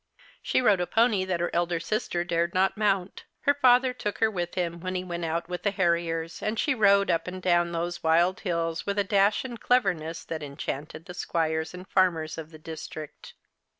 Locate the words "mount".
2.75-3.25